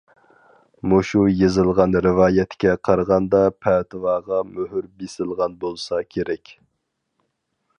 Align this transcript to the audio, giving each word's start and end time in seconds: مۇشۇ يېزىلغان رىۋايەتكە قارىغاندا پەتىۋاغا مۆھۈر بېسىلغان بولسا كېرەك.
مۇشۇ 0.91 1.19
يېزىلغان 1.41 1.93
رىۋايەتكە 2.05 2.73
قارىغاندا 2.89 3.41
پەتىۋاغا 3.67 4.41
مۆھۈر 4.55 4.89
بېسىلغان 5.03 5.55
بولسا 5.65 6.01
كېرەك. 6.17 6.57